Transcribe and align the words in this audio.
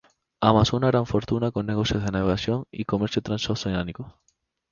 Amasó 0.39 0.77
una 0.77 0.87
gran 0.87 1.05
fortuna 1.05 1.51
con 1.51 1.67
negocios 1.67 2.03
de 2.03 2.09
navegación 2.09 2.65
y 2.71 2.85
comercio 2.85 3.21
transoceánico. 3.21 4.17